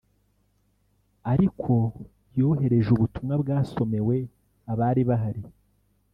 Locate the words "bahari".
5.09-5.43